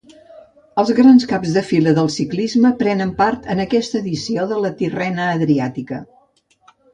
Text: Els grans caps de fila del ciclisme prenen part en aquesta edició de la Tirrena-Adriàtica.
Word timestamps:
Els 0.83 0.91
grans 0.99 1.25
caps 1.33 1.51
de 1.57 1.61
fila 1.71 1.93
del 1.99 2.09
ciclisme 2.15 2.71
prenen 2.79 3.11
part 3.19 3.45
en 3.55 3.61
aquesta 3.67 4.01
edició 4.01 4.47
de 4.53 4.59
la 4.65 4.73
Tirrena-Adriàtica. 4.81 6.01